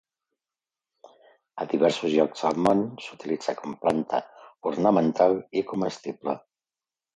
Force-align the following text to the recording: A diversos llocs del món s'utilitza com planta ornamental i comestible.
A 1.63 1.67
diversos 1.73 2.15
llocs 2.21 2.41
del 2.47 2.57
món 2.69 2.81
s'utilitza 3.05 3.57
com 3.61 3.77
planta 3.85 4.23
ornamental 4.73 5.39
i 5.63 5.67
comestible. 5.71 6.39